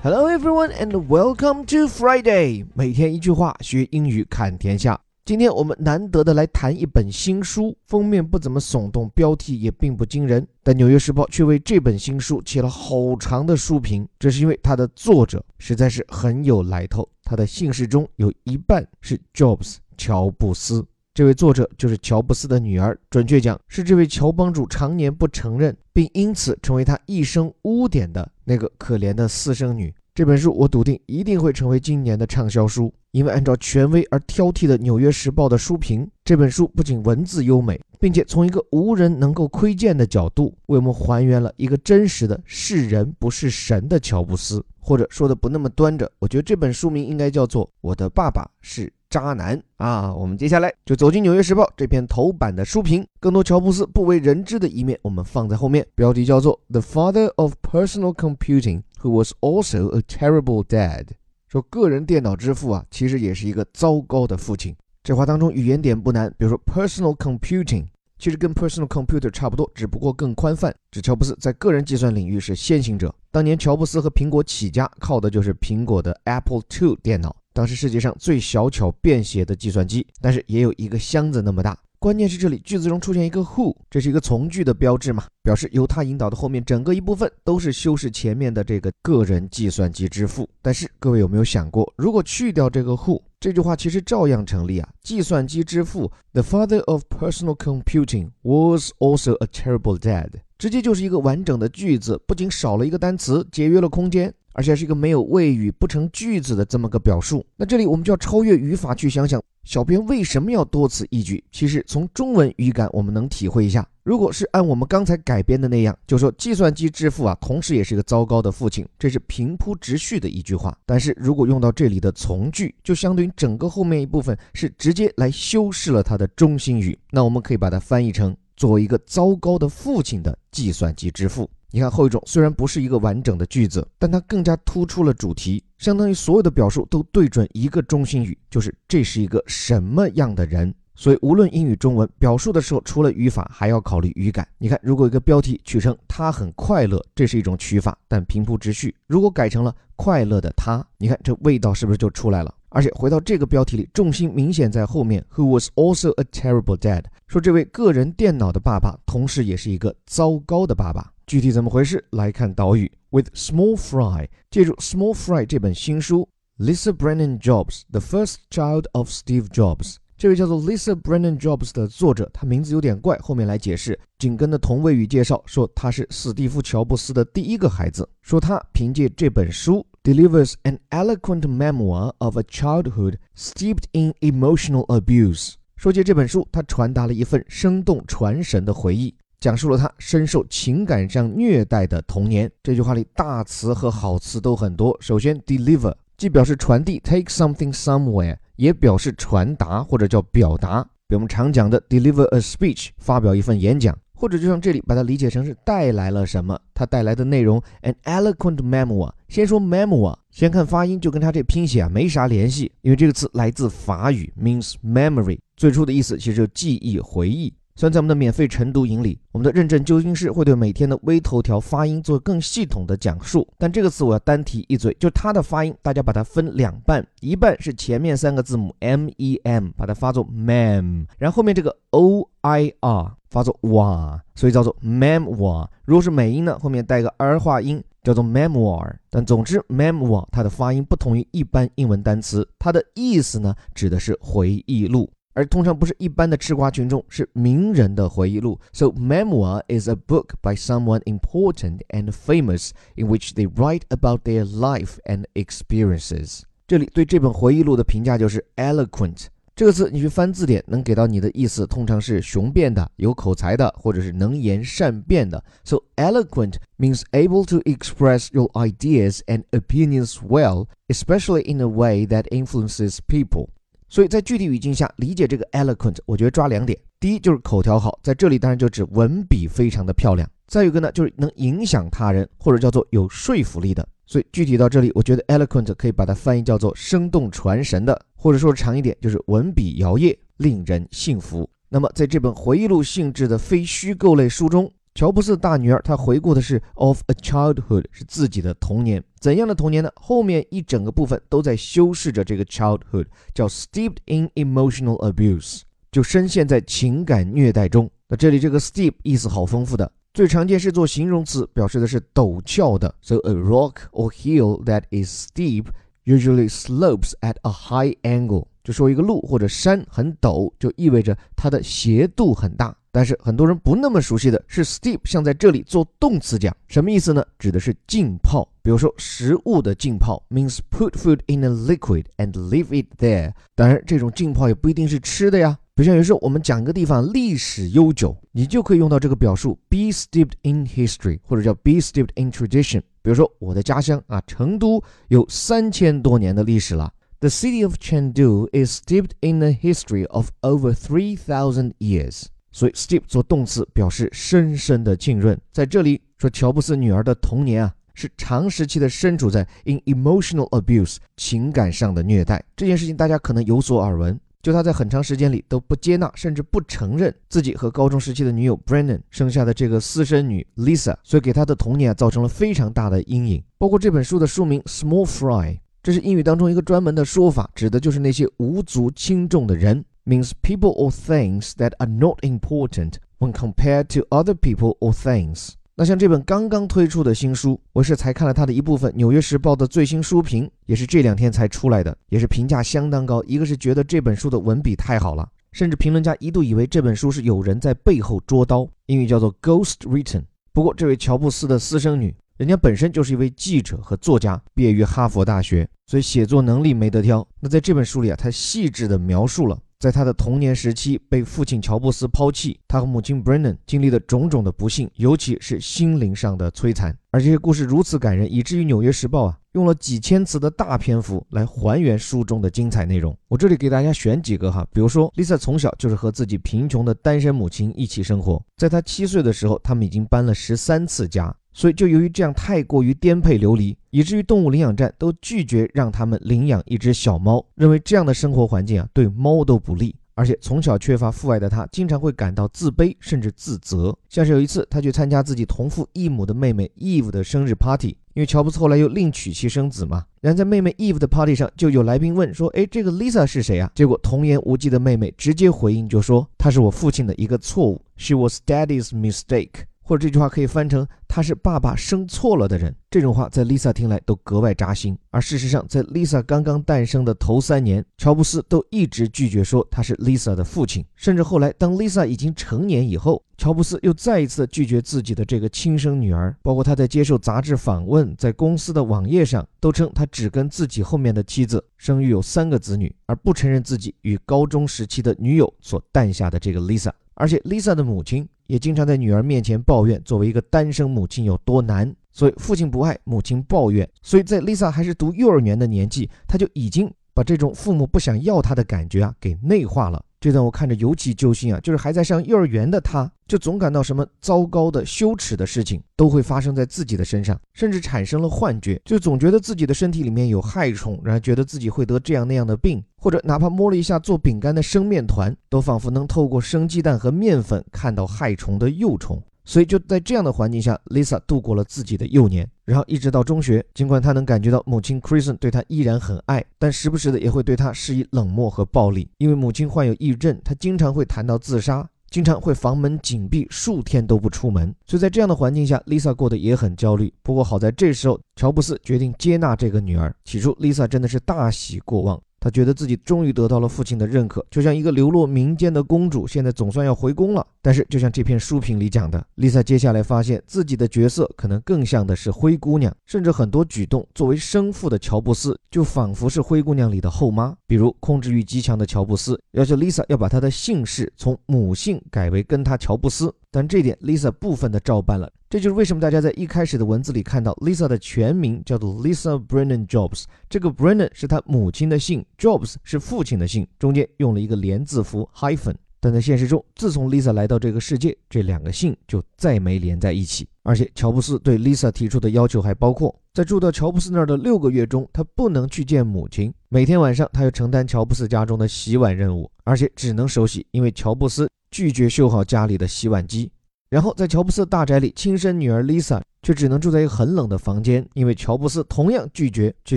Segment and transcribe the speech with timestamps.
[0.00, 2.64] Hello everyone and welcome to Friday。
[2.72, 4.98] 每天一句话，学英语看天下。
[5.24, 14.08] 今天我们难得的来谈一本新书，封面不怎么耸动，标题也并不惊人，但《纽约时报》却为这本新书写了好长的书评。
[14.20, 20.86] 这是因为它的作者实在是很有来头，他的姓氏中有一半是 Jobs 乔布斯。
[21.18, 29.92] 这位作者就是乔布斯的女儿，准确讲是这位乔帮主常年不承认，并因此成为他一生污点的那个可怜的私生女。
[30.14, 48.86] 这本书我笃定一定会成为今年的畅销书，因为按照权威而挑剔的《纽约时报》的书评，这本书不仅文字优美，并且从一个无人能够窥见的角度，为我们还原了一个真实的是人不是神的乔布斯，或者说的不那么端着，我觉得这本书名应该叫做《我的爸爸是》。
[49.10, 50.12] 渣男啊！
[50.14, 55.86] 我们接下来就走进《纽约时报》这篇头版的书评，更多乔布斯不为人知的一面，我们放在后面。
[55.94, 61.06] 标题叫做 “The Father of Personal Computing, Who Was Also a Terrible Dad”，
[61.46, 64.76] 说个人电脑之父啊，其实也是一个糟糕的父亲。
[65.02, 67.86] 这话当中语言点不难，比如说 “personal computing”，
[68.18, 73.14] 其实跟 “personal computer” 差不多，只不过更宽泛，指乔布斯在个人计算领域是先行者。
[73.30, 77.34] 当年乔布斯和苹果起家，靠的就是苹果的 Apple II 电脑。
[77.58, 81.76] 当时世界上最小巧便携的计算机，但是也有一个箱子那么大。
[81.98, 90.48] 关键是这里句子中出现一个 who，这是一个从句的标志嘛，表示由它引导的后面整个一部分都是修饰前面的这个个人计算机之父。
[90.62, 94.88] 但是各位有没有想过，如果去掉这个 who，这句话其实照样成立啊？
[95.02, 100.28] 计算机之父，the father of personal computing was also a terrible dad，
[100.58, 104.34] 直接就是一个完整的句子，不仅少了一个单词，节约了空间。
[104.54, 107.46] 而且是一个没有谓语、不成句子的这么个表述。
[107.54, 111.44] 那这里我们就要超越语法去想想，小编为什么要多此一举？
[111.52, 113.86] 其实从中文语感我们能体会一下。
[114.02, 120.76] 如果是按我们刚才改编的那样，就说计算机之父啊，同时也是一个糟糕的父亲，这是平铺直叙的一句话。
[120.84, 126.98] 但是如果用到这里的从句，就相当于整个后面一部分是直接来修饰了它的中心语。
[127.12, 131.48] 那我们可以把它翻译成作为一个糟糕的父亲的计算机之父。
[131.70, 140.74] 你看后一种虽然不是一个完整的句子，但它更加突出了主题，相当于所有的表述都对准一个中心语，就是这是一个什么样的人。
[140.96, 144.48] 所以无论英语、中文表述的时候，除了语法，还要考虑语感。
[144.58, 152.52] 你看，如果一个标题取成“他很快乐”，这是一种取法，但平铺直叙；如果改成了“快乐的他”，你看这味道是不是就出来了？
[152.70, 161.12] 而且回到这个标题里，重心明显在后面，Who was also a terrible dad，说这位个人电脑的爸爸，同时也是一个糟糕的爸爸。
[161.26, 162.04] 具体怎么回事？
[162.12, 166.28] 来看导语：With small fry，借助 Small Fry 这本新书
[166.58, 169.96] ，Lisa Brennan Jobs，the first child of Steve Jobs。
[170.16, 173.96] 这位叫做 Lisa Brennan Jobs 的作者，他名字有点怪，后面来解释。
[174.18, 185.52] 紧跟的同位语介绍说他是史蒂夫乔布斯的第一个孩子，说他凭借这本书 delivers an eloquent memoir of a childhood steeped in emotional abuse。
[185.76, 189.14] 说起这本书，他传达了一份生动传神的回忆。
[189.38, 192.50] 讲述了他深受情感上虐待的童年。
[192.62, 194.96] 这句话里大词和好词都很多。
[194.98, 200.82] 首先，deliver 既表示传递，take something somewhere，也表示传达或者叫表达。
[201.06, 207.62] 比如我们常讲的 deliver a speech，发表一份演讲，或者就像这里把它理解成是带来了什么，它带来的内容。
[207.82, 209.12] An eloquent memoir。
[209.28, 217.54] 先说 memoir，先看发音，就跟它这拼写啊没啥联系，因为这个词来自法语，means memory，最初的意思其实就记忆、回忆。
[217.78, 235.68] 虽然在我们的免费晨读营里，我们的认证究竟是会对每天的微头条发音做更系统的讲述，但这个词我要单提一嘴，就它的发音，大家把它分两半，一半是前面三个字母 m e m，把它发作 mem，然后后面这个 o i r 发作哇，所以叫做 memoir。
[235.84, 238.92] 如果是美音呢，后面带个儿化音，叫做 memoir。
[239.08, 245.08] 但总之 memoir 它的发音不同于一般英文单词，它的意思呢指的是回忆录。
[245.37, 248.59] 而通常不是一般的吃瓜群众，是名人的回忆录。
[248.71, 254.45] So memoir is a book by someone important and famous in which they write about their
[254.45, 256.41] life and experiences。
[256.67, 259.25] 这里对这本回忆录的评价就是 eloquent
[259.55, 265.43] 这个词，你去翻字典能给到你的意思，通常是雄辩的、有口才的，或者是能言善辩的。
[265.63, 272.23] So eloquent means able to express your ideas and opinions well, especially in a way that
[272.31, 273.49] influences people.
[273.88, 276.78] 所以在具体语境下理解这个 eloquent，我觉得抓两点。
[277.00, 280.28] 第一就是口条好，在这里当然就指文笔非常的漂亮。
[280.46, 283.86] 再有一个呢，就是能影响他人或者叫做有说服力的。
[284.06, 291.48] 所以具体到这里，我觉得 eloquent 可以把它翻译叫做生动传神的，或者说长一点就是文笔摇曳，令人信服。
[291.68, 299.02] 那么在这本回忆录性质的非虚构类书中，乔布斯大女儿，她回顾的是 of a childhood，是自己的童年。
[299.20, 299.90] 怎样的童年呢？
[299.96, 305.62] 后面一整个部分都在修饰着这个 childhood，叫 steeped in emotional abuse，
[305.92, 307.90] 就深陷在情感虐待中。
[308.08, 312.92] 那这里这个 steep 意思好丰富的，最常见是做形容词，表示的是陡峭的。
[313.00, 315.66] So a rock or hill that is steep
[316.04, 322.74] usually slopes at a high angle，就说一个路或者山很陡，就意味着它的斜度很大。
[322.90, 327.24] 但是很多人不那么熟悉的是，steep 像在这里做动词讲，什么意思呢？
[327.38, 328.48] 指的是浸泡。
[328.62, 333.32] 比如说食物的浸泡，means put food in a liquid and leave it there。
[333.54, 335.56] 当然，这种浸泡也不一定是吃的呀。
[335.74, 342.80] 比如像有时候我们讲一个地方历史悠久，你就可以用到这个表述，be steeped in history，或者叫 be steeped in tradition。
[343.00, 346.92] 比如说我的家乡啊，成都有三千多年的历史了。
[347.20, 352.26] The city of Chengdu is steeped in a history of over three thousand years。
[352.50, 355.38] 所以，steep 做动词表示深深的浸润。
[355.52, 362.42] 在这里说，乔布斯女儿的童年啊，是长时期的身处在 in emotional abuse 情感上的虐待。
[362.56, 364.18] 这件事情大家可能有所耳闻。
[364.40, 373.42] 就他在很长时间里都不接纳，甚至不承认自己和高中时期的女友 Brennan 生下的这个私生女 Lisa，所以给他的童年啊造成了非常大的阴影。
[373.58, 379.84] 包括这本书的书名 Small Fry，这是英语当中一个专门的说法，指的就是那些无足轻重的人。
[380.08, 385.50] Means people or things that are not important when compared to other people or things。
[385.74, 393.22] 那像这本刚刚推出的新书，我是才看了它的一部分，《纽约时报》的最新书评也是这两天才出来的，也是评价相当高。
[393.24, 400.24] 一个是觉得这本书的文笔太好了，甚至评论家一度以为这本书是有人在背后捉刀，英语叫做 ghost written。
[400.52, 407.24] 不过，这位乔布斯的私生女，人家本身就是一位记者和作家，毕业于哈佛大学，所以写作能力没得挑。
[407.38, 409.56] 那在这本书里啊，他细致地描述了。
[409.78, 416.96] 在他的童年时期被父亲乔布斯抛弃，他和母亲 Brennan 经历的种种的不幸，尤其是心灵上的摧残。
[417.12, 423.16] 而这些故事如此感人，以至于《纽约时报》啊用了几千词的大篇幅来还原书中的精彩内容。
[423.28, 431.32] 我这里给大家选几个哈，比如说 Lisa 从小就是和自己贫穷的单身母亲一起生活，在她七岁的时候，他们已经搬了十三次家。
[431.58, 439.92] 所以，就由于这样太过于颠沛流离，以至于动物领养站都拒绝让他们领养一只小猫，认为这样的生活环境啊对猫都不利。
[440.14, 443.92] 而且从小缺乏父爱的他，经常会感到自卑甚至自责。
[444.08, 450.04] 像是有一次，他去参加自己同父异母的妹妹 Eve 的生日 party，因为乔布斯后来又另娶妻生子嘛。
[450.20, 462.74] 然后在妹妹 Eve 的 party 上，就有来宾问说：“哎，这个 Lisa 是谁啊？”结果童言无忌的妹妹直接回应就说：“她是我父亲的一个错误，She was Daddy's mistake。”或者这句话可以翻成“他是爸爸生错了的人”。
[462.90, 464.94] 这种话在 Lisa 听来都格外扎心。
[465.08, 470.84] 而事实上，在 Lisa 刚刚诞生的头三年，乔布斯都一直拒绝说他是 Lisa 的父亲。
[470.94, 476.36] 甚至后来，当 Lisa 已经成年以后，乔布斯又再一次拒绝自己的这个亲生女儿。
[476.42, 486.92] 包括他在接受杂志访问，在公司的网页上都称他只跟自己后面的妻子生育有三个子女，而不承认自己与高中时期的女友所诞下的这个 Lisa。
[487.14, 491.92] 而且 Lisa 的母亲也经常在女儿面前抱怨，作为一个单身母亲有多难。
[492.12, 493.88] 所以父亲不爱，母亲抱怨。
[494.02, 500.04] 所以在 Lisa 还是读幼儿园的年纪，她就已经把这种父母不想要她的感觉啊给内化了。
[500.20, 519.22] 这段我看着尤其揪心啊，就是还在上幼儿园的他，就总感到什么糟糕的、羞耻的事情都会发生在自己的身上，甚至产生了幻觉，就总觉得自己的身体里面有害虫，然后觉得自己会得这样那样的病，或者哪怕摸了一下做饼干的生面团，都仿佛能透过生鸡蛋和面粉看到害虫的幼虫。
[519.48, 523.64] 所以就在这样的环境下，Lisa 度过了自己的幼年，然后一直到中学。
[523.72, 529.08] 尽管她能感觉到母亲 Kristen 对她依然很爱，但时不时的也会对她施以冷漠和暴力。
[529.16, 534.74] 因为母亲患有抑郁症，她经常会谈到自杀，经常会房门紧闭数天都不出门。
[534.86, 537.10] 所以在这样的环境下，Lisa 过得也很焦虑。
[537.22, 540.14] 不过好在这时候，乔布斯决定接纳这个女儿。
[540.26, 542.20] 起初，Lisa 真的是大喜过望。
[542.40, 547.46] 他觉得自己终于得到了父亲的认可，就像一个流落民间的公主，现在总算要回宫了。
[547.60, 557.54] 但是，就像这篇书评里讲的，Lisa 接下来发现自己的角色可能更像的是灰姑娘，甚至很多举动，作为生父的乔布斯就仿佛是灰姑娘里的后妈。
[557.66, 565.30] 比如，控制欲极强的乔布斯要求 Lisa 要把她的姓氏从母姓改为跟他乔布斯，但这点 Lisa 部分的照办了。
[565.50, 575.74] 这就是为什么大家在一开始的文字里看到 Lisa 的全名叫做 Lisa Brennan Jobs，这个 Brennan 是她母亲的姓，Jobs 是父亲的姓，中间用了一个连字符 hyphen。
[576.00, 580.46] 但在现实中，自从 Lisa 来到这个世界，这两个姓就再没连在一起。
[580.64, 593.50] 而且乔布斯对 Lisa 提出的要求还包括，在住到乔布斯那儿的六个月中，他不能去见母亲，每天晚上他要承担乔布斯家中的洗碗任务，而且只能手洗，因为乔布斯拒绝修好家里的洗碗机。
[593.90, 599.96] 然后在乔布斯大宅里，亲生女儿 Lisa 却只能住在一个很冷的房间，因为乔布斯同样拒绝去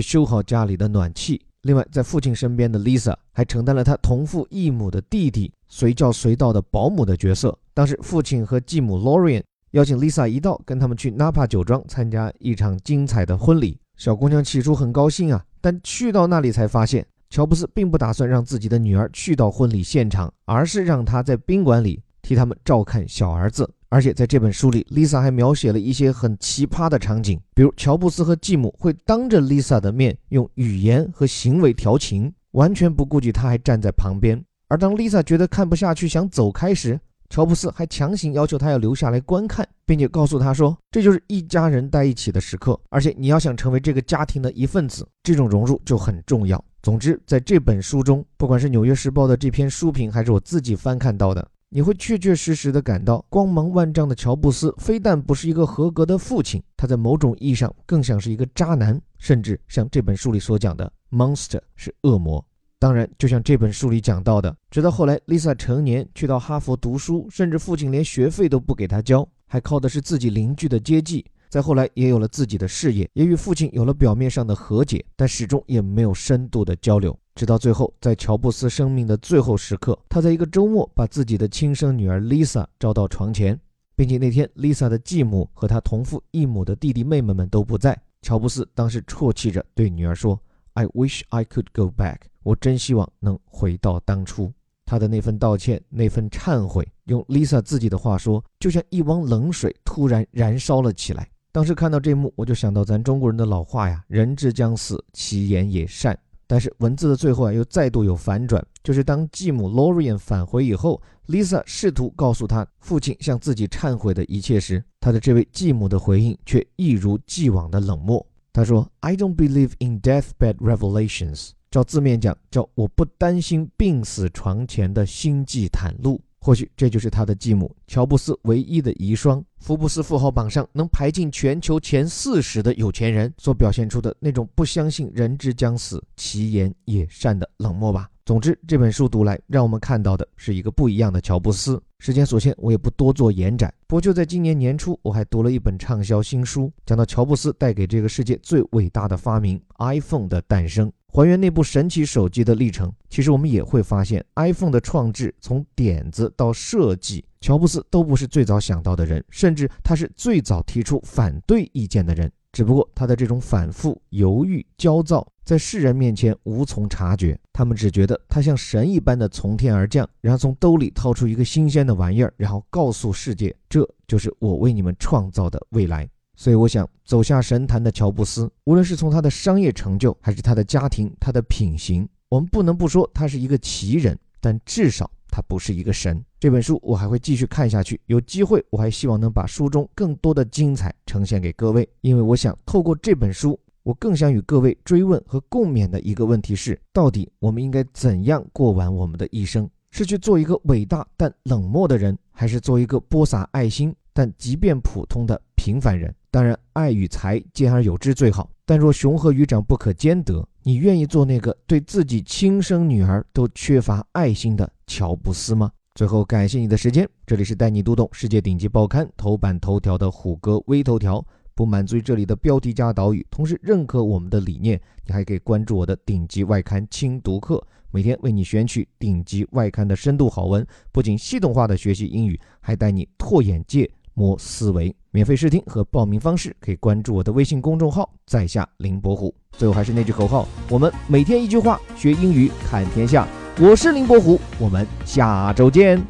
[0.00, 1.40] 修好家里的暖气。
[1.62, 7.56] 另外，在父亲身边的 Lisa 还承担了他同父异母的弟弟随叫随到的保姆的角色。
[7.74, 13.78] 当时，父亲和继母 Lorian 邀请 Lisa 一道跟他们去 Napa 酒庄参加一场精彩的婚礼。
[13.96, 23.70] 小姑娘起初很高兴啊，但去到那里才发现，乔布斯并不打算让自己的女儿去到婚礼现场，而是让她在宾馆里替他们照看小儿子。
[23.92, 34.42] 而且在这本书里，Lisa 还描写了一些很奇葩的场景，比如乔布斯和继母会当着 Lisa 的面用语言和行为调情，完全不顾及她还站在旁边。
[34.68, 51.46] 而当 Lisa 觉得看不下去想走开时，乔布斯还强行要求她要留下来观看，并且告诉她说：“这就是一家人在一起的时刻，而且你要想成为这个家庭的一份子，这种融入就很重要。”总之，在这本书中，不管是《纽约时报》的这篇书评，还是我自己翻看到的。
[51.74, 62.44] 你会确确实实地感到，光芒万丈的乔布斯非但不是一个合格的父亲，他在某种意义上更像是一个渣男，甚至像这本书里所讲的 monster 是恶魔。
[62.78, 71.24] 当然，就像这本书里讲到的，直到后来 Lisa 成年去到哈佛读书，甚至父亲连学费都不给他交，还靠的是自己邻居的接济。
[71.52, 77.14] 再后来也有了自己的事业，也与父亲有了表面上的和解，但始终也没有深度的交流。
[77.34, 83.60] 直到最后，在乔布斯生命的最后时刻，他在一个周末把自己的亲生女儿 Lisa 招到床前，
[83.94, 88.00] 并且那天 Lisa 的继母和他同父异母的弟弟妹妹们都不在。
[88.22, 90.40] 乔布斯当时啜泣着对女儿说
[90.72, 92.20] ：“I wish I could go back。
[92.42, 94.50] 我真希望能回到当初。”
[94.86, 101.28] 他的那份道歉，那份忏悔，用 Lisa 自己的话说，就像一汪冷水突然燃烧了起来。
[101.52, 106.18] 当时看到这一幕，我就想到咱中国人的老话呀：“人之将死，其言也善。”
[106.48, 118.26] 但是文字的最后啊，又再度有反转，就是当继母 Lorian 返回以后，Lisa 试图告诉他父亲向自己忏悔的一切时，他的这位继母的回应却一如既往的冷漠。
[118.50, 126.18] 他说：“I don't believe in deathbed revelations。”照字面讲，叫我不担心病死床前的星际袒露。
[126.44, 129.40] 或许这就是他的继母乔布斯唯一的遗孀。
[129.60, 138.08] 福布斯富豪榜上能排进全球前四十的有钱人所表现出的那种不相信人之将死，其言也善的冷漠吧。
[138.24, 141.80] 总之，这本书读来，让我们看到的是一个不一样的乔布斯。
[142.00, 143.72] 时间所限，我也不多做延展。
[143.86, 150.92] 不过就在今年年初，我还读了一本畅销新书，讲到乔布斯带给这个世界最伟大的发明 ——iPhone 的诞生。
[151.14, 162.32] 还原那部神奇手机的历程，其实我们也会发现，iPhone 的创制从点子到设计，乔布斯都不是最早想到的人，甚至他是最早提出反对意见的人。
[162.50, 176.08] 只不过他的这种反复、犹豫、焦躁，在世人面前无从察觉，他们只觉得他像神一般的从天而降，然后从兜里掏出一个新鲜的玩意儿，然后告诉世界，这就是我为你们创造的未来。
[176.42, 186.20] 所以，我想走下神坛的乔布斯，无论是从他的商业成就，还是他的家庭、他的品行，我们不能不说他是一个奇人，但至少他不是一个神。
[186.40, 199.70] 这本书我还会继续看下去，有机会我还希望能把书中更多的精彩呈现给各位，因为我想透过这本书，我更想与各位追问和共勉的一个问题是：到底我们应该怎样过完我们的一生？
[199.92, 206.12] 是去做一个伟大但冷漠的人，还是做一个播撒爱心但即便普通的平凡人？
[206.32, 208.48] 当然，爱与财兼而有之最好。
[208.64, 215.70] 但若雄和鱼长不可兼得，你愿意做那个对自己亲生女儿都缺乏爱心的乔布斯吗？
[215.94, 217.06] 最后，感谢你的时间。
[217.26, 221.22] 这里是带你读懂世界顶级报刊头版头条的虎哥微头条。
[221.54, 233.88] 不满足于这里的标题加导语，同时认可我们的理念，你还可以关注我的顶级外刊轻读课，每天为你选取顶级外刊的深度好文，不仅系统化的学习英语，还带你拓眼界。
[234.14, 239.34] 摸思维，免费试听和报名方式可以关注我的微信公众号，在下林伯虎。
[239.52, 243.26] 最后还是那句口号，我们每天一句话，学英语看天下。
[243.60, 246.02] 我是林伯虎，我们下周见。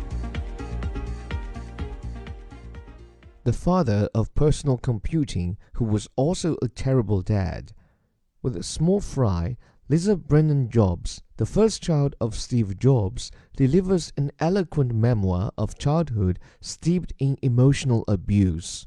[3.44, 7.70] The father of personal computing, who was also a terrible dad,
[8.40, 9.56] with a small fry.
[9.92, 16.38] Lisa Brennan Jobs, the first child of Steve Jobs, delivers an eloquent memoir of childhood
[16.62, 18.86] steeped in emotional abuse.